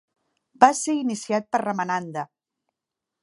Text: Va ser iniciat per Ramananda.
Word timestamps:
Va 0.63 0.69
ser 0.77 0.95
iniciat 1.01 1.47
per 1.55 1.61
Ramananda. 1.65 2.27